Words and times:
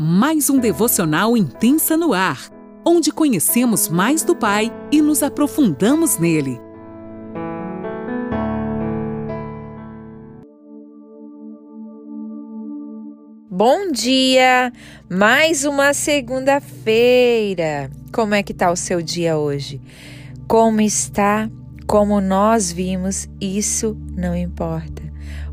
mais 0.00 0.48
um 0.48 0.60
devocional 0.60 1.36
intensa 1.36 1.96
no 1.96 2.12
ar, 2.12 2.52
onde 2.86 3.10
conhecemos 3.10 3.88
mais 3.88 4.22
do 4.22 4.36
Pai 4.36 4.72
e 4.92 5.02
nos 5.02 5.24
aprofundamos 5.24 6.18
nele. 6.18 6.60
Bom 13.50 13.90
dia! 13.90 14.72
Mais 15.10 15.64
uma 15.64 15.92
segunda-feira. 15.92 17.90
Como 18.12 18.36
é 18.36 18.42
que 18.44 18.54
tá 18.54 18.70
o 18.70 18.76
seu 18.76 19.02
dia 19.02 19.36
hoje? 19.36 19.80
Como 20.46 20.80
está? 20.80 21.50
Como 21.88 22.20
nós 22.20 22.70
vimos, 22.70 23.28
isso 23.40 23.98
não 24.16 24.36
importa. 24.36 25.02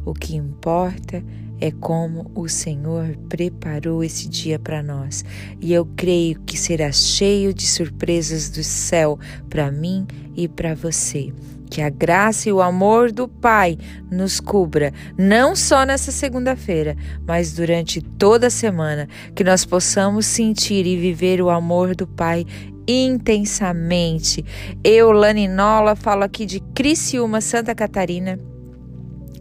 O 0.06 0.14
que 0.14 0.36
importa 0.36 1.18
é 1.18 1.45
como 1.72 2.32
o 2.36 2.48
Senhor 2.48 3.18
preparou 3.30 4.04
esse 4.04 4.28
dia 4.28 4.60
para 4.60 4.84
nós. 4.84 5.24
E 5.62 5.74
eu 5.74 5.86
creio 5.96 6.40
que 6.42 6.58
será 6.58 6.92
cheio 6.92 7.54
de 7.54 7.66
surpresas 7.66 8.50
do 8.50 8.64
céu 8.64 9.20
para 9.50 9.72
mim 9.72 10.06
e 10.36 10.48
para 10.48 10.76
você. 10.76 11.34
Que 11.70 11.82
a 11.82 11.90
graça 11.90 12.48
e 12.48 12.54
o 12.54 12.62
amor 12.62 13.12
do 13.12 13.28
Pai 13.28 13.78
nos 14.12 14.40
cubra, 14.40 14.94
não 15.18 15.56
só 15.56 15.84
nessa 15.84 16.12
segunda-feira, 16.12 16.96
mas 17.26 17.54
durante 17.54 18.02
toda 18.02 18.48
a 18.48 18.52
semana, 18.52 19.08
que 19.34 19.44
nós 19.44 19.66
possamos 19.66 20.26
sentir 20.26 20.86
e 20.86 20.96
viver 20.96 21.42
o 21.42 21.50
amor 21.50 21.96
do 21.96 22.06
Pai 22.06 22.46
intensamente. 22.88 24.46
Eu, 24.84 25.12
Laninola, 25.12 25.96
falo 25.96 26.24
aqui 26.24 26.46
de 26.46 26.60
Criciúma, 26.60 27.42
Santa 27.42 27.74
Catarina. 27.74 28.40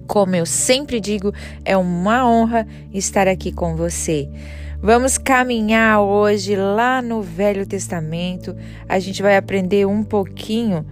Como 0.07 0.37
eu 0.37 0.47
sempre 0.47 1.01
digo, 1.01 1.33
é 1.65 1.77
uma 1.77 2.29
honra 2.29 2.67
estar 2.93 3.27
aqui 3.27 3.53
com 3.53 3.75
você. 3.75 4.29
Vamos 4.81 5.17
caminhar 5.17 6.03
hoje 6.03 6.55
lá 6.57 7.01
no 7.01 7.23
Velho 7.23 7.67
Testamento. 7.67 8.55
A 8.87 8.99
gente 8.99 9.23
vai 9.23 9.37
aprender 9.37 9.87
um 9.87 10.03
pouquinho 10.03 10.85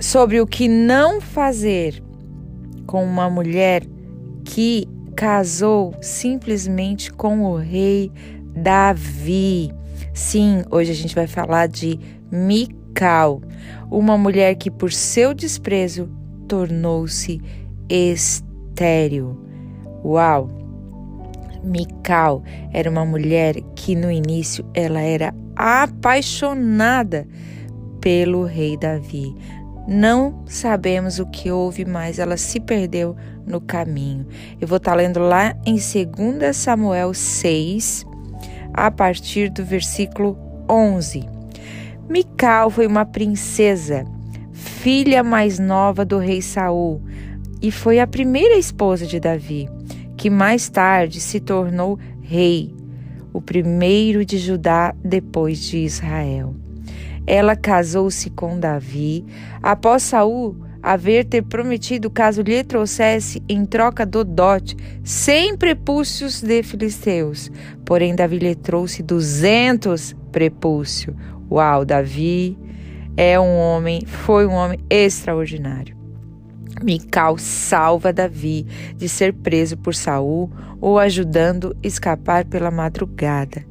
sobre 0.00 0.40
o 0.40 0.46
que 0.46 0.68
não 0.68 1.20
fazer 1.20 2.00
com 2.86 3.04
uma 3.04 3.28
mulher 3.28 3.82
que 4.44 4.86
casou 5.16 5.94
simplesmente 6.00 7.12
com 7.12 7.44
o 7.44 7.56
rei 7.56 8.10
Davi. 8.54 9.72
Sim, 10.14 10.62
hoje 10.70 10.92
a 10.92 10.94
gente 10.94 11.14
vai 11.14 11.26
falar 11.26 11.68
de 11.68 11.98
Mical, 12.30 13.42
uma 13.90 14.16
mulher 14.16 14.54
que 14.54 14.70
por 14.70 14.92
seu 14.92 15.34
desprezo 15.34 16.08
tornou-se 16.46 17.40
estéril. 17.92 19.36
Uau! 20.02 20.48
Mical 21.62 22.42
era 22.72 22.90
uma 22.90 23.04
mulher 23.04 23.60
que 23.76 23.94
no 23.94 24.10
início 24.10 24.64
ela 24.74 25.00
era 25.00 25.34
apaixonada 25.54 27.28
pelo 28.00 28.44
rei 28.44 28.76
Davi. 28.76 29.36
Não 29.86 30.42
sabemos 30.46 31.18
o 31.18 31.26
que 31.26 31.50
houve, 31.50 31.84
mas 31.84 32.18
ela 32.18 32.36
se 32.36 32.58
perdeu 32.58 33.14
no 33.46 33.60
caminho. 33.60 34.26
Eu 34.60 34.66
vou 34.66 34.78
estar 34.78 34.94
lendo 34.94 35.20
lá 35.20 35.54
em 35.66 35.74
2 35.74 36.56
Samuel 36.56 37.12
6, 37.12 38.06
a 38.72 38.90
partir 38.90 39.50
do 39.50 39.64
versículo 39.64 40.38
11. 40.68 41.28
Mical 42.08 42.70
foi 42.70 42.86
uma 42.86 43.04
princesa, 43.04 44.04
filha 44.52 45.22
mais 45.22 45.58
nova 45.58 46.04
do 46.04 46.18
rei 46.18 46.40
Saul, 46.42 47.00
e 47.62 47.70
foi 47.70 48.00
a 48.00 48.06
primeira 48.06 48.58
esposa 48.58 49.06
de 49.06 49.20
Davi, 49.20 49.68
que 50.16 50.28
mais 50.28 50.68
tarde 50.68 51.20
se 51.20 51.38
tornou 51.38 51.98
rei, 52.20 52.74
o 53.32 53.40
primeiro 53.40 54.24
de 54.24 54.36
Judá 54.36 54.94
depois 55.02 55.62
de 55.62 55.78
Israel. 55.78 56.54
Ela 57.26 57.54
casou-se 57.54 58.28
com 58.30 58.58
Davi 58.58 59.24
após 59.62 60.02
Saul 60.02 60.56
haver 60.82 61.24
ter 61.24 61.42
prometido 61.42 62.10
caso 62.10 62.42
lhe 62.42 62.64
trouxesse 62.64 63.40
em 63.48 63.64
troca 63.64 64.04
do 64.04 64.24
dote 64.24 64.76
cem 65.04 65.56
prepúcios 65.56 66.42
de 66.42 66.62
filisteus. 66.64 67.50
Porém, 67.84 68.16
Davi 68.16 68.38
lhe 68.38 68.54
trouxe 68.56 69.02
duzentos 69.02 70.16
prepúcios. 70.32 71.14
Uau, 71.48 71.84
Davi 71.84 72.58
é 73.16 73.38
um 73.38 73.56
homem, 73.56 74.02
foi 74.04 74.46
um 74.46 74.52
homem 74.54 74.80
extraordinário. 74.90 76.01
Mical 76.82 77.36
salva 77.38 78.12
Davi 78.12 78.66
de 78.96 79.08
ser 79.08 79.32
preso 79.32 79.76
por 79.76 79.94
Saul 79.94 80.50
ou 80.80 80.98
ajudando 80.98 81.76
escapar 81.82 82.44
pela 82.44 82.70
madrugada. 82.70 83.64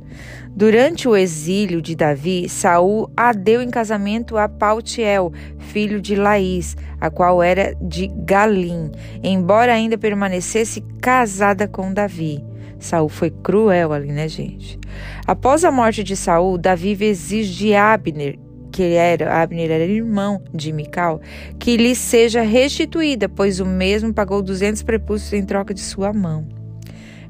Durante 0.53 1.07
o 1.07 1.15
exílio 1.15 1.81
de 1.81 1.95
Davi, 1.95 2.49
Saul 2.49 3.09
a 3.15 3.31
deu 3.31 3.61
em 3.61 3.69
casamento 3.69 4.37
a 4.37 4.49
Pautiel, 4.49 5.31
filho 5.57 6.01
de 6.01 6.15
Laís, 6.15 6.75
a 6.99 7.09
qual 7.09 7.41
era 7.41 7.73
de 7.81 8.07
Galim, 8.07 8.91
embora 9.23 9.73
ainda 9.73 9.97
permanecesse 9.97 10.81
casada 11.01 11.67
com 11.67 11.93
Davi. 11.93 12.43
Saul 12.79 13.07
foi 13.07 13.29
cruel 13.29 13.93
ali, 13.93 14.11
né, 14.11 14.27
gente? 14.27 14.77
Após 15.25 15.63
a 15.63 15.71
morte 15.71 16.03
de 16.03 16.17
Saul, 16.17 16.57
Davi 16.57 16.97
exige 16.99 17.53
de 17.53 17.73
Abner, 17.73 18.37
que 18.71 18.93
era 18.93 19.41
Abner 19.41 19.69
era 19.69 19.85
irmão 19.85 20.41
de 20.53 20.71
Mical, 20.71 21.21
que 21.59 21.77
lhe 21.77 21.95
seja 21.95 22.41
restituída, 22.41 23.27
pois 23.27 23.59
o 23.59 23.65
mesmo 23.65 24.13
pagou 24.13 24.41
duzentos 24.41 24.81
prepúcios 24.81 25.33
em 25.33 25.45
troca 25.45 25.73
de 25.73 25.81
sua 25.81 26.13
mão. 26.13 26.47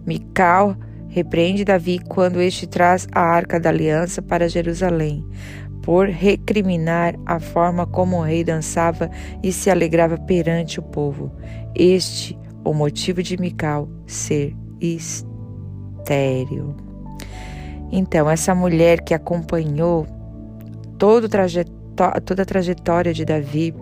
Mical 0.06 0.78
Repreende 1.12 1.66
Davi 1.66 2.00
quando 2.00 2.40
este 2.40 2.66
traz 2.66 3.06
a 3.12 3.20
arca 3.20 3.60
da 3.60 3.68
aliança 3.70 4.22
para 4.22 4.48
Jerusalém, 4.48 5.26
por 5.84 6.08
recriminar 6.08 7.16
a 7.26 7.38
forma 7.38 7.86
como 7.86 8.16
o 8.18 8.22
rei 8.22 8.46
dançava 8.46 9.12
e 9.44 9.52
se 9.52 9.70
alegrava 9.70 10.18
perante 10.18 10.80
o 10.80 10.84
povo. 10.84 11.30
Este 11.76 12.40
o 12.64 12.74
motivo 12.74 13.22
de 13.22 13.36
Mical 13.38 13.90
ser 14.08 14.56
estéril. 14.80 15.18
Então, 17.92 18.30
essa 18.30 18.56
mulher 18.56 19.02
que 19.02 19.14
acompanhou 19.14 20.08
todo 21.02 21.28
toda 22.24 22.44
a 22.44 22.46
trajetória 22.46 23.12
de 23.12 23.26
Davi, 23.26 23.74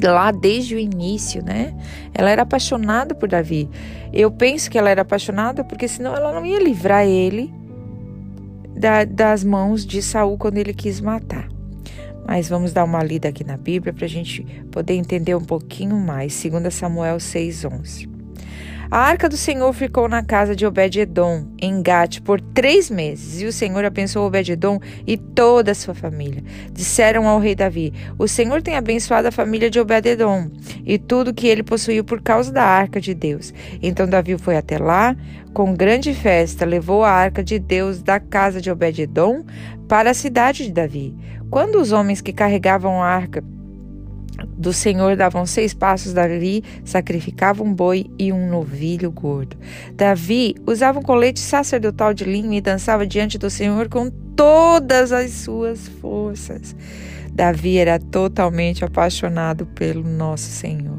lá 0.00 0.30
desde 0.30 0.76
o 0.76 0.78
início, 0.78 1.42
né? 1.44 1.76
Ela 2.14 2.30
era 2.30 2.42
apaixonada 2.42 3.12
por 3.12 3.28
Davi. 3.28 3.68
Eu 4.12 4.30
penso 4.30 4.70
que 4.70 4.78
ela 4.78 4.88
era 4.88 5.02
apaixonada 5.02 5.64
porque 5.64 5.88
senão 5.88 6.14
ela 6.14 6.32
não 6.32 6.46
ia 6.46 6.62
livrar 6.62 7.04
ele 7.04 7.52
da, 8.72 9.02
das 9.02 9.42
mãos 9.42 9.84
de 9.84 10.00
Saul 10.00 10.38
quando 10.38 10.58
ele 10.58 10.72
quis 10.72 11.00
matar. 11.00 11.48
Mas 12.24 12.48
vamos 12.48 12.72
dar 12.72 12.84
uma 12.84 13.02
lida 13.02 13.30
aqui 13.30 13.42
na 13.42 13.56
Bíblia 13.56 13.92
para 13.92 14.04
a 14.04 14.08
gente 14.08 14.44
poder 14.70 14.94
entender 14.94 15.34
um 15.34 15.44
pouquinho 15.44 15.96
mais. 15.96 16.40
2 16.40 16.72
Samuel 16.72 17.16
6,11. 17.16 18.17
A 18.90 19.00
arca 19.00 19.28
do 19.28 19.36
Senhor 19.36 19.70
ficou 19.74 20.08
na 20.08 20.22
casa 20.22 20.56
de 20.56 20.64
Obed-Edom, 20.64 21.44
em 21.60 21.82
Gate, 21.82 22.20
por 22.20 22.40
três 22.40 22.88
meses, 22.88 23.42
e 23.42 23.44
o 23.44 23.52
Senhor 23.52 23.84
abençoou 23.84 24.26
Obed-Edom 24.26 24.80
e 25.06 25.18
toda 25.18 25.72
a 25.72 25.74
sua 25.74 25.94
família. 25.94 26.42
Disseram 26.72 27.28
ao 27.28 27.38
rei 27.38 27.54
Davi: 27.54 27.92
O 28.18 28.26
Senhor 28.26 28.62
tem 28.62 28.76
abençoado 28.76 29.28
a 29.28 29.30
família 29.32 29.68
de 29.68 29.78
Obed-Edom 29.78 30.50
e 30.86 30.98
tudo 30.98 31.34
que 31.34 31.46
ele 31.46 31.62
possuiu 31.62 32.02
por 32.02 32.22
causa 32.22 32.50
da 32.50 32.64
arca 32.64 32.98
de 32.98 33.12
Deus. 33.12 33.52
Então 33.82 34.08
Davi 34.08 34.38
foi 34.38 34.56
até 34.56 34.78
lá, 34.78 35.14
com 35.52 35.74
grande 35.74 36.14
festa, 36.14 36.64
levou 36.64 37.04
a 37.04 37.10
arca 37.10 37.44
de 37.44 37.58
Deus 37.58 38.02
da 38.02 38.18
casa 38.18 38.58
de 38.58 38.70
Obed-Edom 38.70 39.44
para 39.86 40.12
a 40.12 40.14
cidade 40.14 40.64
de 40.64 40.72
Davi. 40.72 41.14
Quando 41.50 41.78
os 41.78 41.92
homens 41.92 42.22
que 42.22 42.32
carregavam 42.32 43.02
a 43.02 43.06
arca 43.06 43.44
do 44.46 44.72
Senhor 44.72 45.16
davam 45.16 45.46
seis 45.46 45.74
passos 45.74 46.12
dali, 46.12 46.62
sacrificavam 46.84 47.66
um 47.66 47.74
boi 47.74 48.06
e 48.18 48.32
um 48.32 48.48
novilho 48.48 49.10
gordo. 49.10 49.56
Davi 49.94 50.54
usava 50.66 50.98
um 50.98 51.02
colete 51.02 51.40
sacerdotal 51.40 52.14
de 52.14 52.24
linho 52.24 52.52
e 52.52 52.60
dançava 52.60 53.06
diante 53.06 53.38
do 53.38 53.50
Senhor 53.50 53.88
com 53.88 54.10
todas 54.36 55.12
as 55.12 55.30
suas 55.32 55.88
forças. 56.00 56.74
Davi 57.32 57.78
era 57.78 57.98
totalmente 57.98 58.84
apaixonado 58.84 59.66
pelo 59.66 60.02
nosso 60.02 60.50
Senhor. 60.50 60.98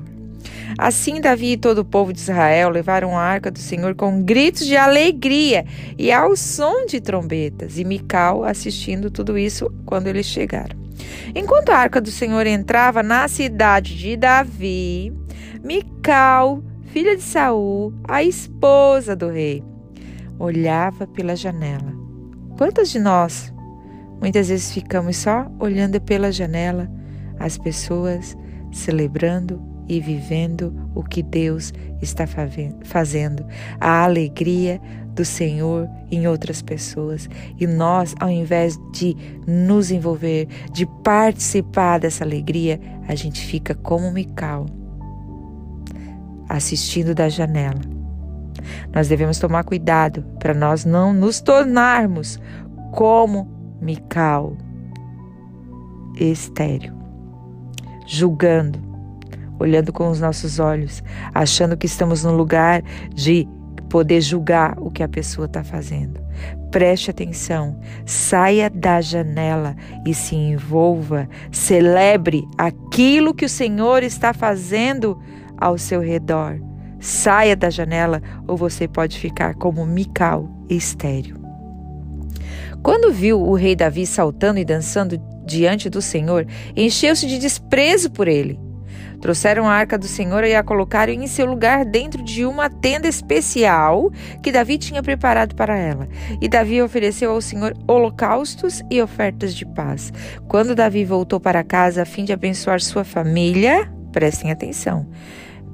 Assim, 0.77 1.19
Davi 1.19 1.53
e 1.53 1.57
todo 1.57 1.79
o 1.79 1.85
povo 1.85 2.13
de 2.13 2.19
Israel 2.19 2.69
levaram 2.69 3.17
a 3.17 3.21
arca 3.21 3.51
do 3.51 3.59
Senhor 3.59 3.95
com 3.95 4.23
gritos 4.23 4.65
de 4.65 4.77
alegria 4.77 5.65
e 5.97 6.11
ao 6.11 6.37
som 6.37 6.85
de 6.85 7.01
trombetas, 7.01 7.77
e 7.77 7.83
Mical 7.83 8.45
assistindo 8.45 9.11
tudo 9.11 9.37
isso 9.37 9.69
quando 9.85 10.07
eles 10.07 10.25
chegaram. 10.25 10.78
Enquanto 11.35 11.69
a 11.69 11.77
arca 11.77 12.01
do 12.01 12.11
Senhor 12.11 12.45
entrava 12.47 13.03
na 13.03 13.27
cidade 13.27 13.97
de 13.97 14.15
Davi, 14.15 15.13
Mical, 15.63 16.63
filha 16.85 17.15
de 17.15 17.21
Saul, 17.21 17.93
a 18.07 18.23
esposa 18.23 19.15
do 19.15 19.29
rei, 19.29 19.63
olhava 20.37 21.05
pela 21.05 21.35
janela. 21.35 21.93
Quantas 22.57 22.89
de 22.89 22.99
nós 22.99 23.53
muitas 24.19 24.49
vezes 24.49 24.71
ficamos 24.71 25.17
só 25.17 25.49
olhando 25.59 25.99
pela 26.01 26.31
janela 26.31 26.89
as 27.39 27.57
pessoas 27.57 28.37
celebrando 28.71 29.61
e 29.87 29.99
vivendo 29.99 30.73
o 30.93 31.03
que 31.03 31.23
Deus 31.23 31.73
está 32.01 32.25
fazendo, 32.83 33.45
a 33.79 34.03
alegria 34.03 34.79
do 35.19 35.25
Senhor 35.25 35.89
em 36.09 36.27
outras 36.27 36.61
pessoas. 36.61 37.29
E 37.59 37.67
nós, 37.67 38.15
ao 38.21 38.29
invés 38.29 38.79
de 38.93 39.15
nos 39.45 39.91
envolver, 39.91 40.47
de 40.71 40.85
participar 41.03 41.99
dessa 41.99 42.23
alegria, 42.23 42.79
a 43.05 43.15
gente 43.15 43.45
fica 43.45 43.75
como 43.75 44.13
Mical, 44.13 44.65
assistindo 46.47 47.13
da 47.13 47.27
janela. 47.27 47.81
Nós 48.93 49.09
devemos 49.09 49.39
tomar 49.39 49.65
cuidado 49.65 50.23
para 50.39 50.53
nós 50.53 50.85
não 50.85 51.13
nos 51.13 51.41
tornarmos 51.41 52.39
como 52.93 53.45
Mical, 53.81 54.55
estéreo, 56.15 56.93
julgando, 58.07 58.79
olhando 59.59 59.91
com 59.91 60.09
os 60.09 60.21
nossos 60.21 60.59
olhos, 60.59 61.03
achando 61.33 61.75
que 61.75 61.87
estamos 61.87 62.23
no 62.23 62.33
lugar 62.33 62.81
de 63.13 63.45
poder 63.89 64.21
julgar 64.21 64.77
o 64.79 64.91
que 64.91 65.03
a 65.03 65.07
pessoa 65.07 65.45
está 65.45 65.63
fazendo. 65.63 66.21
Preste 66.71 67.09
atenção, 67.09 67.79
saia 68.05 68.69
da 68.69 69.01
janela 69.01 69.75
e 70.05 70.13
se 70.13 70.35
envolva, 70.35 71.27
celebre 71.51 72.47
aquilo 72.57 73.33
que 73.33 73.45
o 73.45 73.49
Senhor 73.49 74.03
está 74.03 74.33
fazendo 74.33 75.19
ao 75.57 75.77
seu 75.77 75.99
redor. 75.99 76.61
Saia 76.99 77.55
da 77.55 77.69
janela 77.69 78.21
ou 78.47 78.55
você 78.55 78.87
pode 78.87 79.17
ficar 79.17 79.55
como 79.55 79.85
Mical, 79.85 80.49
estéreo. 80.69 81.37
Quando 82.83 83.11
viu 83.11 83.41
o 83.41 83.55
rei 83.55 83.75
Davi 83.75 84.05
saltando 84.05 84.59
e 84.59 84.65
dançando 84.65 85.17
diante 85.45 85.89
do 85.89 86.01
Senhor, 86.01 86.45
encheu-se 86.75 87.25
de 87.25 87.39
desprezo 87.39 88.11
por 88.11 88.27
ele. 88.27 88.59
Trouxeram 89.21 89.67
a 89.67 89.73
arca 89.73 89.97
do 89.97 90.07
Senhor 90.07 90.43
e 90.43 90.55
a 90.55 90.63
colocaram 90.63 91.13
em 91.13 91.27
seu 91.27 91.45
lugar 91.45 91.85
dentro 91.85 92.23
de 92.23 92.45
uma 92.45 92.69
tenda 92.69 93.07
especial 93.07 94.11
que 94.41 94.51
Davi 94.51 94.77
tinha 94.77 95.03
preparado 95.03 95.55
para 95.55 95.77
ela. 95.77 96.07
E 96.41 96.47
Davi 96.47 96.81
ofereceu 96.81 97.31
ao 97.31 97.41
Senhor 97.41 97.75
holocaustos 97.87 98.81
e 98.89 99.01
ofertas 99.01 99.53
de 99.53 99.65
paz. 99.65 100.13
Quando 100.47 100.75
Davi 100.75 101.03
voltou 101.03 101.39
para 101.39 101.63
casa 101.63 102.03
a 102.03 102.05
fim 102.05 102.23
de 102.23 102.33
abençoar 102.33 102.81
sua 102.81 103.03
família, 103.03 103.91
prestem 104.11 104.51
atenção. 104.51 105.07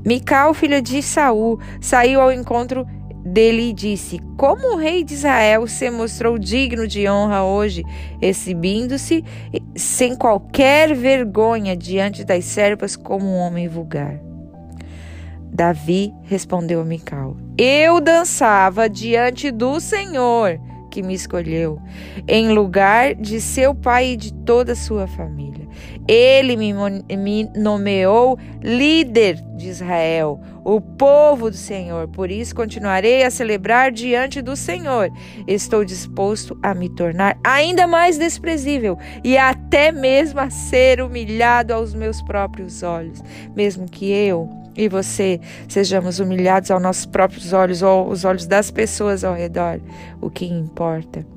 Mical, 0.06 0.54
filha 0.54 0.82
de 0.82 1.02
Saul, 1.02 1.60
saiu 1.82 2.22
ao 2.22 2.32
encontro 2.32 2.86
dele 3.26 3.70
e 3.70 3.74
disse: 3.74 4.20
Como 4.38 4.74
o 4.74 4.78
rei 4.78 5.04
de 5.04 5.16
Israel 5.16 5.66
se 5.68 5.90
mostrou 5.90 6.38
digno 6.38 6.88
de 6.88 7.10
honra 7.10 7.44
hoje, 7.44 7.84
exibindo-se 8.22 9.24
sem 9.76 10.16
qualquer 10.16 10.94
vergonha 10.94 11.76
diante 11.76 12.24
das 12.24 12.46
servas 12.46 12.96
como 12.96 13.26
um 13.26 13.38
homem 13.38 13.68
vulgar. 13.68 14.20
Davi 15.52 16.14
respondeu 16.24 16.82
a 16.82 16.86
Mical: 16.86 17.36
Eu 17.58 18.00
dançava 18.00 18.88
diante 18.88 19.50
do 19.50 19.80
Senhor 19.80 20.60
que 20.92 21.02
me 21.02 21.14
escolheu, 21.14 21.78
em 22.26 22.54
lugar 22.54 23.16
de 23.16 23.42
seu 23.42 23.76
pai 23.76 24.12
e 24.12 24.16
de 24.16 24.34
toda 24.34 24.72
a 24.72 24.76
sua 24.78 25.06
família. 25.08 25.65
Ele 26.08 26.56
me, 26.56 26.74
me 27.18 27.50
nomeou 27.56 28.38
líder 28.62 29.42
de 29.56 29.70
Israel, 29.70 30.40
o 30.64 30.80
povo 30.80 31.50
do 31.50 31.58
Senhor. 31.58 32.08
Por 32.08 32.30
isso 32.30 32.56
continuarei 32.56 33.24
a 33.24 33.32
celebrar 33.32 33.92
diante 33.92 34.42
do 34.42 34.56
Senhor. 34.56 35.10
Estou 35.48 35.84
disposto 35.84 36.58
a 36.62 36.74
me 36.74 36.90
tornar 36.90 37.38
ainda 37.44 37.88
mais 37.88 38.18
desprezível 38.18 38.98
e 39.24 39.38
até 39.38 39.92
mesmo 39.92 40.40
a 40.40 40.50
ser 40.50 41.02
humilhado 41.02 41.74
aos 41.74 41.94
meus 41.94 42.22
próprios 42.22 42.84
olhos, 42.84 43.24
mesmo 43.56 43.90
que 43.90 44.12
eu 44.12 44.50
e 44.78 44.90
você 44.90 45.40
sejamos 45.70 46.20
humilhados 46.20 46.70
aos 46.70 46.82
nossos 46.82 47.06
próprios 47.06 47.54
olhos 47.54 47.82
ou 47.82 48.10
aos 48.10 48.26
olhos 48.26 48.46
das 48.46 48.70
pessoas 48.70 49.24
ao 49.24 49.34
redor. 49.34 49.80
O 50.22 50.30
que 50.30 50.46
importa 50.46 51.35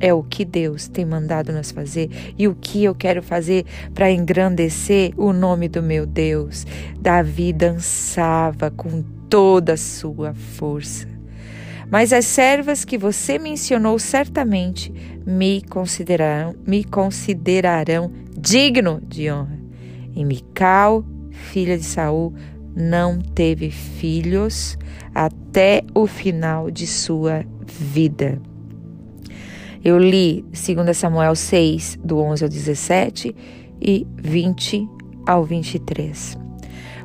é 0.00 0.12
o 0.12 0.22
que 0.22 0.44
Deus 0.44 0.88
tem 0.88 1.04
mandado 1.04 1.52
nos 1.52 1.70
fazer 1.70 2.10
e 2.38 2.46
o 2.46 2.54
que 2.54 2.84
eu 2.84 2.94
quero 2.94 3.22
fazer 3.22 3.64
para 3.94 4.10
engrandecer 4.10 5.12
o 5.16 5.32
nome 5.32 5.68
do 5.68 5.82
meu 5.82 6.06
Deus. 6.06 6.66
Davi 7.00 7.52
dançava 7.52 8.70
com 8.70 9.02
toda 9.28 9.74
a 9.74 9.76
sua 9.76 10.34
força. 10.34 11.08
Mas 11.90 12.12
as 12.12 12.26
servas 12.26 12.84
que 12.84 12.98
você 12.98 13.38
mencionou 13.38 13.98
certamente 13.98 14.92
me 15.24 15.62
considerarão, 15.62 16.54
me 16.66 16.82
considerarão 16.82 18.10
digno 18.36 19.00
de 19.06 19.30
honra. 19.30 19.58
E 20.14 20.24
Mical, 20.24 21.04
filha 21.30 21.78
de 21.78 21.84
Saul, 21.84 22.34
não 22.74 23.20
teve 23.20 23.70
filhos 23.70 24.76
até 25.14 25.82
o 25.94 26.06
final 26.06 26.70
de 26.70 26.86
sua 26.86 27.44
vida. 27.66 28.40
Eu 29.86 30.00
li 30.00 30.44
2 30.50 30.96
Samuel 30.96 31.36
6, 31.36 32.00
do 32.02 32.18
11 32.18 32.42
ao 32.42 32.50
17 32.50 33.36
e 33.80 34.04
20 34.16 34.84
ao 35.24 35.44
23. 35.44 36.36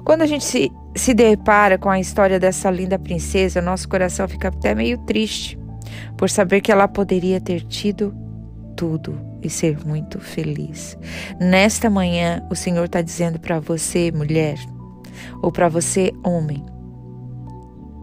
Quando 0.04 0.24
a 0.24 0.26
gente 0.26 0.44
se, 0.44 0.72
se 0.96 1.14
depara 1.14 1.78
com 1.78 1.92
a 1.92 2.00
história 2.00 2.40
dessa 2.40 2.72
linda 2.72 2.98
princesa, 2.98 3.62
nosso 3.62 3.88
coração 3.88 4.28
fica 4.28 4.48
até 4.48 4.74
meio 4.74 4.98
triste 5.06 5.60
por 6.18 6.28
saber 6.28 6.62
que 6.62 6.72
ela 6.72 6.88
poderia 6.88 7.40
ter 7.40 7.62
tido 7.68 8.16
tudo 8.76 9.16
e 9.44 9.48
ser 9.48 9.86
muito 9.86 10.20
feliz. 10.20 10.98
Nesta 11.40 11.88
manhã, 11.88 12.44
o 12.50 12.56
Senhor 12.56 12.86
está 12.86 13.04
dizendo 13.04 13.40
para 13.40 13.60
você, 13.60 14.12
mulher, 14.12 14.56
ou 15.40 15.52
para 15.52 15.70
você, 15.70 16.12
homem, 16.24 16.66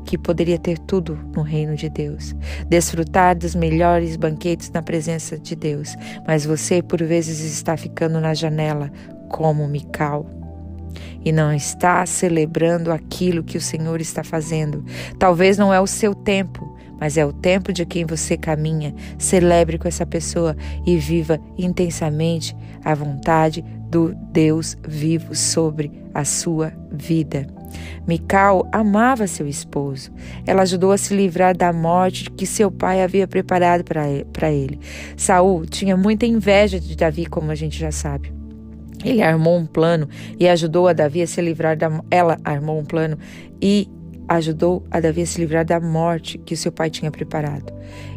que 0.09 0.17
poderia 0.17 0.59
ter 0.59 0.79
tudo 0.79 1.19
no 1.37 1.43
reino 1.43 1.77
de 1.77 1.91
Deus, 1.91 2.35
desfrutar 2.67 3.37
dos 3.37 3.55
melhores 3.55 4.17
banquetes 4.17 4.71
na 4.71 4.81
presença 4.81 5.39
de 5.39 5.55
Deus, 5.55 5.95
mas 6.27 6.47
você 6.47 6.81
por 6.81 7.03
vezes 7.03 7.41
está 7.41 7.77
ficando 7.77 8.19
na 8.19 8.33
janela 8.33 8.91
como 9.29 9.69
Mical 9.69 10.25
e 11.23 11.31
não 11.31 11.53
está 11.53 12.07
celebrando 12.07 12.91
aquilo 12.91 13.45
que 13.45 13.59
o 13.59 13.61
Senhor 13.61 14.01
está 14.01 14.25
fazendo. 14.25 14.83
Talvez 15.19 15.59
não 15.59 15.75
é 15.75 15.79
o 15.79 15.87
seu 15.87 16.15
tempo, 16.15 16.75
mas 16.99 17.19
é 17.19 17.27
o 17.27 17.33
tempo 17.33 17.71
de 17.71 17.85
quem 17.85 18.07
você 18.07 18.35
caminha. 18.35 18.95
Celebre 19.19 19.77
com 19.77 19.87
essa 19.87 20.07
pessoa 20.07 20.57
e 20.87 20.97
viva 20.97 21.39
intensamente 21.59 22.57
a 22.83 22.95
vontade 22.95 23.63
do 23.91 24.15
Deus 24.33 24.75
vivo 24.89 25.35
sobre 25.35 25.93
a 26.15 26.25
sua 26.25 26.73
vida. 26.91 27.58
Mical 28.07 28.67
amava 28.73 29.27
seu 29.27 29.47
esposo. 29.47 30.11
Ela 30.47 30.63
ajudou 30.63 30.93
a 30.93 30.99
se 30.99 31.15
livrar 31.15 31.57
da 31.57 31.73
morte 31.73 32.31
que 32.31 32.47
seu 32.47 32.71
pai 32.71 33.03
havia 33.03 33.29
preparado 33.29 33.85
para 33.85 34.51
ele. 34.51 34.81
Saul 35.17 35.67
tinha 35.67 35.97
muita 35.97 36.27
inveja 36.27 36.81
de 36.81 36.97
Davi, 36.97 37.27
como 37.27 37.51
a 37.51 37.55
gente 37.55 37.79
já 37.79 37.93
sabe. 37.93 38.33
Ele 39.05 39.23
armou 39.23 39.57
um 39.57 39.67
plano 39.67 40.09
e 40.39 40.49
ajudou 40.49 40.89
a 40.89 40.93
Davi 40.93 41.23
a 41.23 41.27
se 41.27 41.41
livrar 41.41 41.77
da 41.77 41.89
ela 42.11 42.39
armou 42.45 42.79
um 42.79 42.85
plano 42.85 43.17
e 43.63 43.89
ajudou 44.29 44.85
a 44.91 45.01
Davi 45.01 45.23
a 45.23 45.27
se 45.27 45.41
livrar 45.41 45.65
da 45.65 45.81
morte 45.81 46.37
que 46.39 46.57
seu 46.57 46.71
pai 46.71 46.91
tinha 46.91 47.11
preparado. 47.11 47.73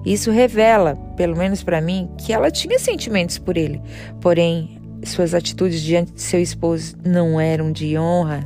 Isso 0.05 0.31
revela, 0.31 0.95
pelo 1.15 1.37
menos 1.37 1.63
para 1.63 1.79
mim, 1.79 2.09
que 2.17 2.33
ela 2.33 2.51
tinha 2.51 2.77
sentimentos 2.79 3.37
por 3.37 3.55
ele. 3.55 3.81
Porém, 4.19 4.79
suas 5.05 5.33
atitudes 5.33 5.81
diante 5.81 6.13
de 6.13 6.21
seu 6.21 6.41
esposo 6.41 6.95
não 7.03 7.39
eram 7.39 7.71
de 7.71 7.97
honra 7.97 8.45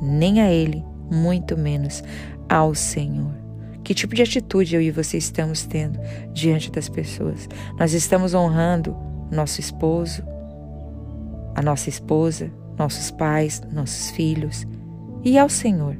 nem 0.00 0.40
a 0.40 0.50
ele, 0.50 0.84
muito 1.10 1.56
menos 1.56 2.02
ao 2.48 2.74
Senhor. 2.74 3.34
Que 3.82 3.94
tipo 3.94 4.14
de 4.14 4.22
atitude 4.22 4.74
eu 4.74 4.82
e 4.82 4.90
você 4.90 5.18
estamos 5.18 5.64
tendo 5.64 5.98
diante 6.32 6.70
das 6.70 6.88
pessoas? 6.88 7.48
Nós 7.78 7.92
estamos 7.92 8.34
honrando 8.34 8.96
nosso 9.30 9.60
esposo, 9.60 10.22
a 11.54 11.62
nossa 11.62 11.88
esposa, 11.88 12.50
nossos 12.78 13.10
pais, 13.10 13.62
nossos 13.72 14.10
filhos 14.10 14.66
e 15.24 15.38
ao 15.38 15.48
Senhor. 15.48 15.96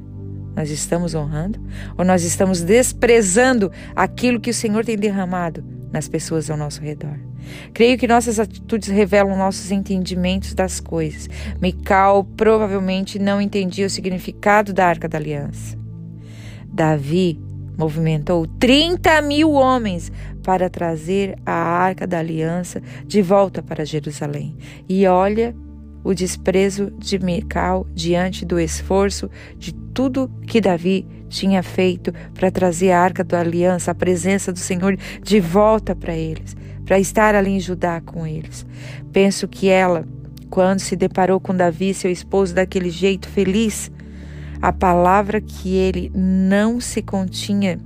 Nós 0.54 0.70
estamos 0.70 1.14
honrando 1.14 1.60
ou 1.96 2.04
nós 2.04 2.22
estamos 2.22 2.60
desprezando 2.60 3.70
aquilo 3.94 4.40
que 4.40 4.50
o 4.50 4.54
Senhor 4.54 4.84
tem 4.84 4.96
derramado 4.96 5.79
nas 5.92 6.08
pessoas 6.08 6.50
ao 6.50 6.56
nosso 6.56 6.80
redor? 6.80 7.18
Creio 7.72 7.98
que 7.98 8.06
nossas 8.06 8.38
atitudes 8.38 8.88
revelam 8.88 9.36
nossos 9.36 9.70
entendimentos 9.70 10.54
das 10.54 10.80
coisas. 10.80 11.28
Mical 11.60 12.24
provavelmente 12.24 13.18
não 13.18 13.40
entendia 13.40 13.86
o 13.86 13.90
significado 13.90 14.72
da 14.72 14.86
Arca 14.86 15.08
da 15.08 15.18
Aliança. 15.18 15.78
Davi 16.66 17.40
movimentou 17.76 18.46
30 18.46 19.22
mil 19.22 19.52
homens 19.52 20.12
para 20.42 20.68
trazer 20.68 21.36
a 21.44 21.52
Arca 21.52 22.06
da 22.06 22.18
Aliança 22.18 22.82
de 23.06 23.22
volta 23.22 23.62
para 23.62 23.84
Jerusalém. 23.84 24.56
E 24.88 25.06
olha 25.06 25.54
o 26.02 26.14
desprezo 26.14 26.90
de 26.98 27.18
Mical 27.18 27.86
diante 27.94 28.44
do 28.44 28.58
esforço 28.58 29.30
de 29.56 29.72
tudo 29.72 30.30
que 30.46 30.60
Davi 30.60 31.06
tinha 31.28 31.62
feito 31.62 32.12
para 32.34 32.50
trazer 32.50 32.90
a 32.90 33.00
arca 33.00 33.22
da 33.22 33.40
aliança, 33.40 33.90
a 33.90 33.94
presença 33.94 34.52
do 34.52 34.58
Senhor 34.58 34.96
de 35.22 35.40
volta 35.40 35.94
para 35.94 36.14
eles, 36.14 36.56
para 36.84 36.98
estar 36.98 37.34
ali 37.34 37.50
em 37.50 37.60
Judá 37.60 38.00
com 38.00 38.26
eles. 38.26 38.66
Penso 39.12 39.46
que 39.46 39.68
ela, 39.68 40.04
quando 40.48 40.80
se 40.80 40.96
deparou 40.96 41.38
com 41.38 41.54
Davi, 41.54 41.94
seu 41.94 42.10
esposo, 42.10 42.54
daquele 42.54 42.90
jeito 42.90 43.28
feliz, 43.28 43.90
a 44.60 44.72
palavra 44.72 45.40
que 45.40 45.74
ele 45.74 46.10
não 46.14 46.80
se 46.80 47.00
continha 47.00 47.78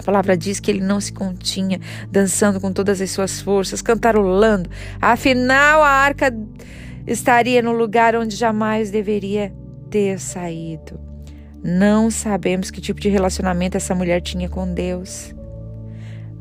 A 0.00 0.02
palavra 0.02 0.36
diz 0.36 0.58
que 0.58 0.68
ele 0.68 0.80
não 0.80 1.00
se 1.00 1.12
continha, 1.12 1.80
dançando 2.10 2.60
com 2.60 2.72
todas 2.72 3.00
as 3.00 3.10
suas 3.10 3.40
forças, 3.40 3.80
cantarolando. 3.80 4.68
Afinal, 5.00 5.80
a 5.80 5.88
arca 5.88 6.34
estaria 7.06 7.62
no 7.62 7.72
lugar 7.72 8.14
onde 8.14 8.36
jamais 8.36 8.90
deveria 8.90 9.52
ter 9.90 10.18
saído. 10.18 11.00
Não 11.62 12.10
sabemos 12.10 12.70
que 12.70 12.80
tipo 12.80 13.00
de 13.00 13.08
relacionamento 13.08 13.76
essa 13.76 13.94
mulher 13.94 14.20
tinha 14.20 14.48
com 14.48 14.72
Deus, 14.72 15.34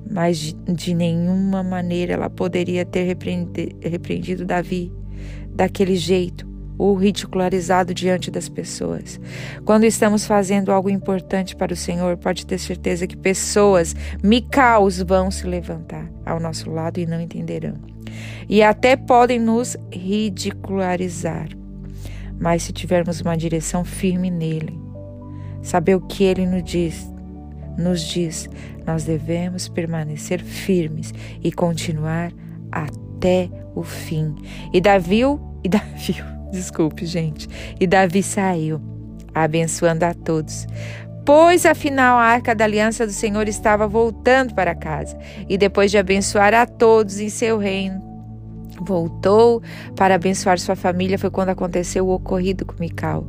mas 0.10 0.38
de, 0.38 0.54
de 0.54 0.94
nenhuma 0.94 1.62
maneira 1.64 2.14
ela 2.14 2.30
poderia 2.30 2.86
ter 2.86 3.04
repreendido 3.04 4.46
Davi 4.46 4.92
daquele 5.54 5.96
jeito 5.96 6.51
ou 6.82 6.96
ridicularizado 6.96 7.94
diante 7.94 8.32
das 8.32 8.50
pessoas. 8.50 9.22
Quando 9.64 9.84
estamos 9.84 10.26
fazendo 10.26 10.72
algo 10.72 10.90
importante 10.90 11.56
para 11.56 11.74
o 11.74 11.76
Senhor, 11.76 12.18
pode 12.18 12.44
ter 12.44 12.58
certeza 12.58 13.06
que 13.06 13.16
pessoas, 13.16 13.96
micaus, 14.24 15.00
vão 15.00 15.30
se 15.30 15.46
levantar 15.46 16.12
ao 16.26 16.40
nosso 16.40 16.72
lado 16.72 17.00
e 17.00 17.06
não 17.06 17.22
entenderão. 17.22 17.76
E 18.50 18.64
até 18.64 18.96
podem 18.96 19.40
nos 19.40 19.78
ridicularizar. 19.94 21.50
Mas 22.40 22.64
se 22.64 22.74
tivermos 22.74 23.22
uma 23.22 23.38
direção 23.38 23.86
firme 23.86 24.32
nele, 24.32 24.76
saber 25.62 25.94
o 25.94 26.02
que 26.02 26.24
ele 26.24 26.48
nos 26.48 26.64
diz, 26.64 27.14
nos 27.78 28.02
diz, 28.02 28.50
nós 28.88 29.04
devemos 29.04 29.70
permanecer 29.70 30.44
firmes 30.44 31.14
e 31.44 31.52
continuar 31.52 32.34
até 32.72 33.52
o 33.76 33.84
fim. 33.84 34.34
E 34.74 34.82
Davi, 34.82 35.22
e 35.64 35.70
Davi, 35.70 36.41
Desculpe, 36.52 37.06
gente. 37.06 37.48
E 37.80 37.88
Davi 37.88 38.22
saiu, 38.22 38.82
abençoando 39.34 40.06
a 40.06 40.14
todos. 40.14 40.68
Pois 41.26 41.66
afinal 41.66 42.18
a 42.18 42.24
arca 42.24 42.56
da 42.56 42.66
aliança 42.66 43.06
do 43.06 43.14
Senhor 43.14 43.48
estava 43.48 43.88
voltando 43.88 44.54
para 44.56 44.74
casa, 44.74 45.18
e 45.48 45.58
depois 45.58 45.92
de 45.92 45.98
abençoar 45.98 46.54
a 46.54 46.66
todos 46.66 47.20
em 47.20 47.30
seu 47.30 47.58
reino, 47.58 48.02
voltou 48.82 49.62
para 49.96 50.16
abençoar 50.16 50.60
sua 50.60 50.76
família. 50.76 51.20
Foi 51.20 51.30
quando 51.30 51.50
aconteceu 51.50 52.08
o 52.08 52.14
ocorrido 52.14 52.66
com 52.66 52.76
Mical. 52.80 53.28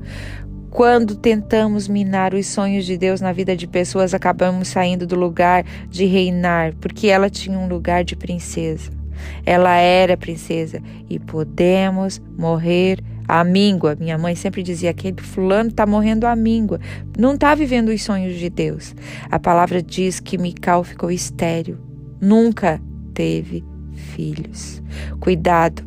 Quando 0.70 1.14
tentamos 1.14 1.86
minar 1.86 2.32
os 2.32 2.46
sonhos 2.46 2.86
de 2.86 2.96
Deus 2.96 3.20
na 3.20 3.30
vida 3.30 3.54
de 3.54 3.66
pessoas, 3.66 4.14
acabamos 4.14 4.68
saindo 4.68 5.06
do 5.06 5.14
lugar 5.14 5.66
de 5.90 6.06
reinar, 6.06 6.74
porque 6.80 7.08
ela 7.08 7.28
tinha 7.28 7.58
um 7.58 7.68
lugar 7.68 8.02
de 8.04 8.16
princesa. 8.16 9.01
Ela 9.44 9.76
era 9.76 10.16
princesa 10.16 10.80
e 11.08 11.18
podemos 11.18 12.20
morrer 12.36 13.02
a 13.28 13.44
míngua. 13.44 13.96
Minha 13.98 14.18
mãe 14.18 14.34
sempre 14.34 14.62
dizia: 14.62 14.90
aquele 14.90 15.20
fulano 15.20 15.70
está 15.70 15.86
morrendo 15.86 16.26
a 16.26 16.36
míngua, 16.36 16.78
não 17.18 17.34
está 17.34 17.54
vivendo 17.54 17.88
os 17.88 18.02
sonhos 18.02 18.38
de 18.38 18.50
Deus. 18.50 18.94
A 19.30 19.38
palavra 19.38 19.82
diz 19.82 20.20
que 20.20 20.38
Mical 20.38 20.84
ficou 20.84 21.10
estéril, 21.10 21.78
nunca 22.20 22.80
teve 23.14 23.64
filhos. 23.92 24.82
Cuidado, 25.20 25.82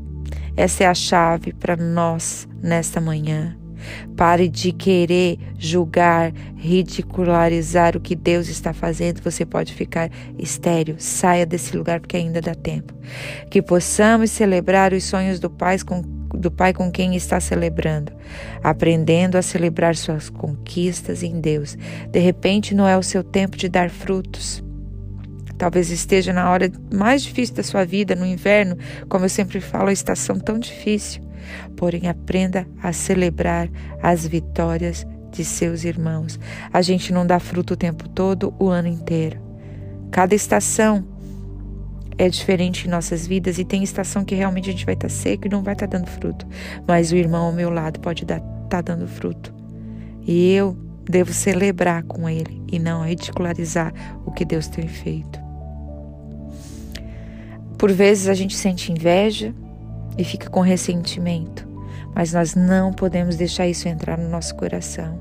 essa 0.55 0.83
é 0.83 0.87
a 0.87 0.93
chave 0.93 1.53
para 1.53 1.75
nós 1.75 2.47
nesta 2.61 3.01
manhã. 3.01 3.55
Pare 4.15 4.47
de 4.47 4.71
querer 4.71 5.37
julgar, 5.57 6.31
ridicularizar 6.55 7.95
o 7.95 7.99
que 7.99 8.15
Deus 8.15 8.47
está 8.47 8.73
fazendo. 8.73 9.21
Você 9.21 9.45
pode 9.45 9.73
ficar 9.73 10.09
estéril. 10.37 10.95
Saia 10.97 11.45
desse 11.45 11.75
lugar 11.75 11.99
porque 11.99 12.17
ainda 12.17 12.41
dá 12.41 12.55
tempo. 12.55 12.93
Que 13.49 13.61
possamos 13.61 14.31
celebrar 14.31 14.93
os 14.93 15.03
sonhos 15.03 15.39
do 15.39 15.49
Pai 15.49 15.77
com, 15.79 16.01
do 16.01 16.49
Pai 16.49 16.73
com 16.73 16.91
quem 16.91 17.15
está 17.15 17.39
celebrando, 17.39 18.11
aprendendo 18.63 19.37
a 19.37 19.41
celebrar 19.41 19.95
suas 19.95 20.29
conquistas 20.29 21.23
em 21.23 21.39
Deus. 21.39 21.77
De 22.09 22.19
repente 22.19 22.73
não 22.73 22.87
é 22.87 22.97
o 22.97 23.03
seu 23.03 23.23
tempo 23.23 23.57
de 23.57 23.69
dar 23.69 23.89
frutos. 23.89 24.63
Talvez 25.57 25.89
esteja 25.89 26.33
na 26.33 26.49
hora 26.49 26.69
mais 26.93 27.23
difícil 27.23 27.55
da 27.55 27.63
sua 27.63 27.85
vida, 27.85 28.13
no 28.13 28.25
inverno, 28.25 28.77
como 29.07 29.23
eu 29.23 29.29
sempre 29.29 29.61
falo, 29.61 29.87
a 29.87 29.93
estação 29.93 30.37
tão 30.37 30.59
difícil 30.59 31.25
porém 31.75 32.07
aprenda 32.07 32.67
a 32.81 32.93
celebrar 32.93 33.69
as 34.01 34.25
vitórias 34.25 35.05
de 35.31 35.43
seus 35.43 35.83
irmãos. 35.83 36.39
A 36.71 36.81
gente 36.81 37.11
não 37.13 37.25
dá 37.25 37.39
fruto 37.39 37.73
o 37.73 37.77
tempo 37.77 38.07
todo, 38.09 38.53
o 38.59 38.69
ano 38.69 38.87
inteiro. 38.87 39.39
Cada 40.11 40.33
estação 40.33 41.05
é 42.17 42.29
diferente 42.29 42.87
em 42.87 42.89
nossas 42.89 43.27
vidas 43.27 43.57
e 43.59 43.65
tem 43.65 43.83
estação 43.83 44.23
que 44.23 44.35
realmente 44.35 44.69
a 44.69 44.71
gente 44.71 44.85
vai 44.85 44.93
estar 44.93 45.09
tá 45.09 45.13
seco 45.13 45.47
e 45.47 45.49
não 45.49 45.61
vai 45.61 45.73
estar 45.73 45.87
tá 45.87 45.97
dando 45.97 46.09
fruto, 46.09 46.47
mas 46.87 47.11
o 47.11 47.15
irmão 47.15 47.47
ao 47.47 47.51
meu 47.51 47.69
lado 47.69 47.99
pode 47.99 48.23
estar 48.23 48.39
tá 48.69 48.81
dando 48.81 49.07
fruto. 49.07 49.53
E 50.25 50.53
eu 50.53 50.77
devo 51.03 51.33
celebrar 51.33 52.03
com 52.03 52.27
ele 52.27 52.61
e 52.71 52.79
não 52.79 53.05
ridicularizar 53.05 53.93
o 54.25 54.31
que 54.31 54.45
Deus 54.45 54.67
tem 54.67 54.87
feito. 54.87 55.39
Por 57.77 57.91
vezes 57.91 58.27
a 58.27 58.33
gente 58.33 58.55
sente 58.55 58.91
inveja, 58.91 59.53
e 60.17 60.23
fica 60.23 60.49
com 60.49 60.61
ressentimento. 60.61 61.67
Mas 62.13 62.33
nós 62.33 62.55
não 62.55 62.93
podemos 62.93 63.35
deixar 63.35 63.67
isso 63.67 63.87
entrar 63.87 64.17
no 64.17 64.29
nosso 64.29 64.55
coração. 64.55 65.19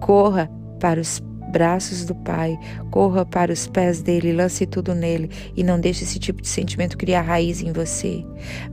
Corra 0.00 0.50
para 0.78 1.00
os 1.00 1.22
braços 1.54 2.04
do 2.04 2.14
Pai, 2.16 2.58
corra 2.90 3.24
para 3.24 3.52
os 3.52 3.68
pés 3.68 4.02
dele, 4.02 4.32
lance 4.32 4.66
tudo 4.66 4.94
nele 4.94 5.30
e 5.56 5.62
não 5.62 5.78
deixe 5.78 6.02
esse 6.02 6.18
tipo 6.18 6.42
de 6.42 6.48
sentimento 6.48 6.98
criar 6.98 7.22
raiz 7.22 7.62
em 7.62 7.72
você. 7.72 8.24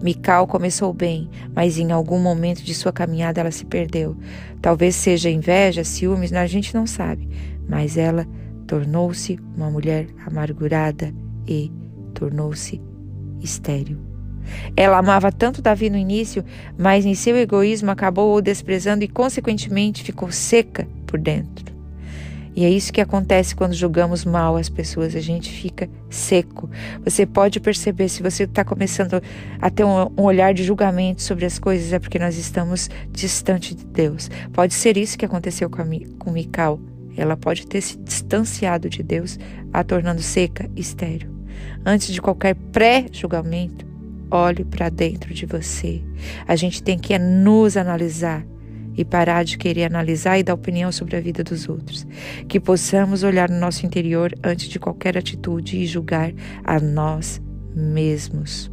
Mical 0.02 0.48
começou 0.48 0.92
bem, 0.92 1.30
mas 1.56 1.78
em 1.78 1.92
algum 1.92 2.20
momento 2.20 2.64
de 2.64 2.74
sua 2.74 2.92
caminhada 2.92 3.40
ela 3.40 3.52
se 3.52 3.66
perdeu. 3.66 4.18
Talvez 4.62 4.96
seja 4.96 5.30
inveja, 5.30 5.84
ciúmes, 5.84 6.34
a 6.34 6.48
gente 6.48 6.74
não 6.74 6.88
sabe, 6.88 7.30
mas 7.70 7.98
ela 7.98 8.28
tornou-se 8.66 9.40
uma 9.56 9.70
mulher 9.70 10.08
amargurada 10.26 11.14
e 11.48 11.72
tornou-se 12.16 12.82
estéril. 13.42 14.11
Ela 14.76 14.98
amava 14.98 15.32
tanto 15.32 15.62
Davi 15.62 15.90
no 15.90 15.98
início, 15.98 16.44
mas 16.78 17.06
em 17.06 17.16
seu 17.16 17.36
egoísmo 17.38 17.92
acabou 17.92 18.36
o 18.36 18.42
desprezando 18.42 19.04
e, 19.04 19.08
consequentemente, 19.08 20.04
ficou 20.04 20.32
seca 20.32 20.88
por 21.06 21.20
dentro. 21.20 21.72
E 22.54 22.66
é 22.66 22.70
isso 22.70 22.92
que 22.92 23.00
acontece 23.00 23.56
quando 23.56 23.74
julgamos 23.74 24.26
mal 24.26 24.58
as 24.58 24.68
pessoas, 24.68 25.16
a 25.16 25.22
gente 25.22 25.50
fica 25.50 25.90
seco. 26.10 26.70
Você 27.04 27.26
pode 27.26 27.62
perceber 27.62 28.10
se 28.10 28.22
você 28.22 28.44
está 28.44 28.66
começando 28.66 29.22
a 29.60 29.70
ter 29.70 29.86
um, 29.86 30.02
um, 30.18 30.24
olhar 30.24 30.54
de 30.54 30.64
julgamento 30.64 31.22
sobre 31.22 31.46
as 31.46 31.58
coisas, 31.58 31.94
é 31.94 32.00
porque 32.00 32.20
nós 32.20 32.38
estamos 32.38 32.90
distante 33.10 33.74
de 33.74 33.86
Deus. 33.86 34.30
Pode 34.52 34.74
ser 34.74 34.98
isso 34.98 35.18
que 35.18 35.26
aconteceu 35.26 35.70
com, 35.70 35.82
a, 35.82 35.86
com 36.20 36.32
Mical. 36.32 36.78
Ela 37.16 37.38
pode 37.38 37.66
ter 37.68 37.82
se 37.82 37.98
distanciado 37.98 38.90
de 38.90 39.02
Deus, 39.02 39.40
a 39.72 39.84
tornando 39.84 40.22
seca 40.22 40.70
estéril. 40.76 41.30
Antes 41.86 42.14
de 42.14 42.22
qualquer 42.22 42.56
pré-julgamento, 42.56 43.86
olhe 44.32 44.64
para 44.64 44.90
dentro 44.90 45.34
de 45.34 45.46
você. 45.46 46.02
A 46.48 46.56
gente 46.56 46.82
tem 46.82 46.98
que 46.98 47.18
nos 47.20 47.76
analisar 47.76 48.46
e 48.96 49.06
parar 49.06 49.44
de 49.44 49.58
querer 49.58 49.86
analisar 49.86 50.38
e 50.38 50.44
dar 50.44 50.54
opinião 50.54 50.92
sobre 50.92 51.16
a 51.16 51.22
vida 51.22 51.44
dos 51.44 51.68
outros. 51.68 52.06
Que 52.48 52.60
possamos 52.60 53.24
olhar 53.24 53.50
no 53.50 53.60
nosso 53.60 53.86
interior 53.86 54.34
antes 54.44 54.68
de 54.68 54.80
qualquer 54.80 55.18
atitude 55.18 55.78
e 55.78 55.86
julgar 55.86 56.34
a 56.64 56.80
nós 56.80 57.42
mesmos. 57.76 58.72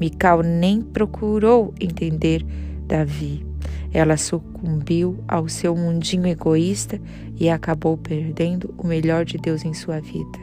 Mical 0.00 0.42
nem 0.42 0.82
procurou 0.82 1.72
entender 1.80 2.44
Davi. 2.86 3.46
Ela 3.92 4.16
sucumbiu 4.16 5.22
ao 5.28 5.48
seu 5.48 5.76
mundinho 5.76 6.26
egoísta 6.26 7.00
e 7.38 7.48
acabou 7.48 7.96
perdendo 7.96 8.74
o 8.76 8.86
melhor 8.86 9.24
de 9.24 9.38
Deus 9.38 9.64
em 9.64 9.72
sua 9.72 10.00
vida. 10.00 10.38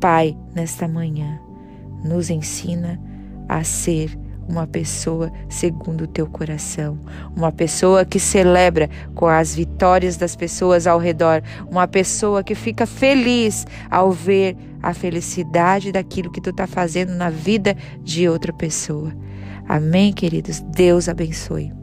Pai, 0.00 0.36
nesta 0.52 0.88
manhã, 0.88 1.38
nos 2.04 2.28
ensina 2.28 3.00
a 3.58 3.64
ser 3.64 4.18
uma 4.48 4.66
pessoa 4.66 5.32
segundo 5.48 6.04
o 6.04 6.06
teu 6.06 6.26
coração, 6.26 6.98
uma 7.36 7.52
pessoa 7.52 8.04
que 8.04 8.18
celebra 8.18 8.88
com 9.14 9.26
as 9.26 9.54
vitórias 9.54 10.16
das 10.16 10.34
pessoas 10.34 10.86
ao 10.86 10.98
redor, 10.98 11.42
uma 11.70 11.86
pessoa 11.86 12.42
que 12.42 12.54
fica 12.54 12.86
feliz 12.86 13.66
ao 13.90 14.10
ver 14.10 14.56
a 14.82 14.92
felicidade 14.92 15.92
daquilo 15.92 16.30
que 16.30 16.40
tu 16.40 16.50
está 16.50 16.66
fazendo 16.66 17.12
na 17.12 17.30
vida 17.30 17.76
de 18.02 18.28
outra 18.28 18.52
pessoa. 18.52 19.12
Amém, 19.68 20.12
queridos? 20.12 20.60
Deus 20.60 21.08
abençoe. 21.08 21.81